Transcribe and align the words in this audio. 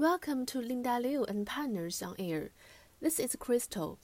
Welcome 0.00 0.46
to 0.46 0.62
Linda 0.62 0.98
Liu 0.98 1.24
and 1.24 1.46
Partners 1.46 2.00
on 2.02 2.14
Air. 2.18 2.52
This 3.02 3.20
is 3.20 3.36
Crystal. 3.38 3.98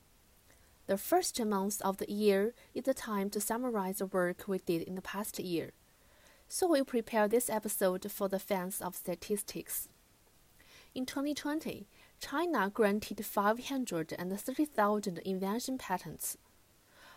The 0.87 0.99
first 0.99 1.43
month 1.43 1.81
of 1.81 1.97
the 1.97 2.13
year 2.13 2.53
is 2.75 2.85
the 2.85 2.93
time 2.93 3.31
to 3.31 3.41
summarize 3.41 3.97
the 3.97 4.05
work 4.05 4.45
we 4.47 4.59
did 4.59 4.83
in 4.83 4.95
the 4.95 5.01
past 5.01 5.39
year. 5.39 5.71
So 6.49 6.69
we 6.69 6.83
prepare 6.83 7.29
this 7.29 7.49
episode 7.49 8.13
for 8.13 8.29
the 8.29 8.39
fans 8.39 8.83
of 8.83 8.95
statistics. 8.95 9.89
In 10.95 11.07
2020, 11.07 11.87
China 12.21 12.69
granted 12.69 13.25
530,000 13.25 15.19
invention 15.25 15.79
patents. 15.79 16.37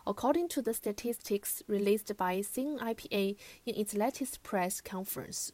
According 0.08 0.48
to 0.48 0.62
the 0.62 0.74
statistics 0.74 1.62
released 1.68 2.16
by 2.16 2.38
CNIPA 2.38 3.36
in 3.66 3.76
its 3.76 3.94
latest 3.94 4.42
press 4.42 4.80
conference, 4.80 5.52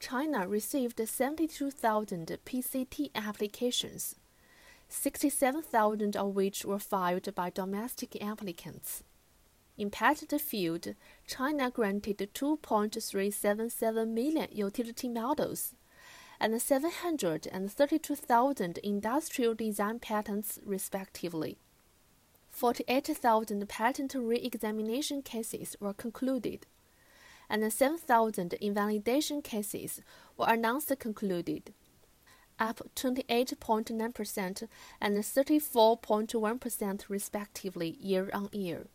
China 0.00 0.46
received 0.46 1.00
72,000 1.06 2.38
PCT 2.46 3.10
applications, 3.14 4.14
67,000 4.88 6.16
of 6.16 6.36
which 6.36 6.64
were 6.64 6.78
filed 6.78 7.34
by 7.34 7.50
domestic 7.50 8.16
applicants. 8.22 9.02
In 9.76 9.90
patent 9.90 10.40
field, 10.40 10.94
China 11.26 11.70
granted 11.70 12.30
2.377 12.32 14.08
million 14.08 14.48
utility 14.52 15.08
models 15.08 15.74
and 16.40 16.62
732,000 16.62 18.78
industrial 18.78 19.54
design 19.54 19.98
patents 19.98 20.60
respectively. 20.64 21.58
48,000 22.50 23.68
patent 23.68 24.14
re-examination 24.14 25.22
cases 25.22 25.76
were 25.80 25.92
concluded, 25.92 26.66
and 27.50 27.72
7,000 27.72 28.52
invalidation 28.54 29.42
cases 29.42 30.00
were 30.36 30.46
announced 30.48 30.96
concluded, 30.98 31.72
up 32.58 32.80
28.9% 32.94 34.68
and 35.00 35.16
34.1% 35.16 37.04
respectively 37.08 37.96
year 38.00 38.28
on 38.32 38.48
year. 38.52 38.86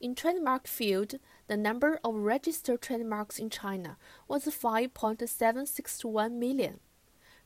In 0.00 0.14
trademark 0.14 0.66
field, 0.66 1.14
the 1.48 1.56
number 1.56 1.98
of 2.04 2.14
registered 2.16 2.82
trademarks 2.82 3.38
in 3.38 3.48
China 3.48 3.96
was 4.28 4.44
5.761 4.44 6.32
million. 6.32 6.80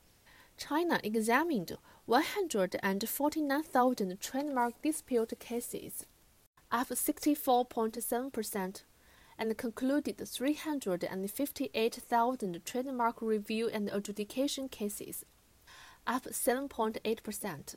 China 0.61 1.01
examined 1.03 1.77
149,000 2.05 4.21
trademark 4.21 4.83
dispute 4.83 5.33
cases, 5.41 6.05
up 6.71 6.91
64.7% 6.91 8.83
and 9.39 9.57
concluded 9.57 10.29
358,000 10.29 12.61
trademark 12.67 13.23
review 13.23 13.71
and 13.73 13.89
adjudication 13.89 14.69
cases, 14.69 15.25
up 16.07 16.25
7.8%. 16.25 17.77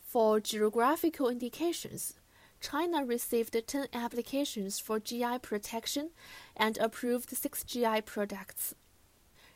For 0.00 0.40
geographical 0.40 1.28
indications, 1.28 2.14
China 2.60 3.04
received 3.04 3.56
10 3.66 3.86
applications 3.92 4.80
for 4.80 4.98
GI 4.98 5.38
protection 5.40 6.10
and 6.56 6.76
approved 6.78 7.30
6 7.30 7.62
GI 7.62 8.00
products. 8.02 8.74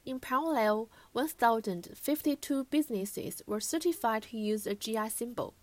In 0.07 0.21
parallel, 0.21 0.89
1,052 1.15 2.65
businesses 2.71 3.43
were 3.45 3.59
certified 3.59 4.23
to 4.23 4.39
use 4.39 4.65
a 4.65 4.77
GI 4.77 5.09
symbol, 5.09 5.55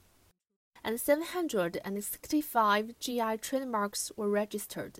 and 0.84 1.00
765 1.00 3.00
GI 3.00 3.38
trademarks 3.38 4.12
were 4.18 4.28
registered. 4.28 5.00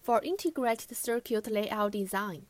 For 0.00 0.22
integrated 0.22 0.96
circuit 0.96 1.52
layout 1.52 1.92
design, 1.92 2.46